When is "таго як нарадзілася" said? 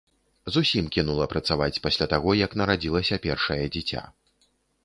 2.13-3.23